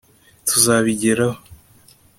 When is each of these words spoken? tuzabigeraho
tuzabigeraho 0.47 1.27